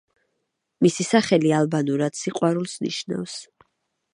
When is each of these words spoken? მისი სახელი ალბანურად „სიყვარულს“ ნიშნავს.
მისი 0.85 1.05
სახელი 1.09 1.53
ალბანურად 1.57 2.17
„სიყვარულს“ 2.23 2.75
ნიშნავს. 2.87 3.37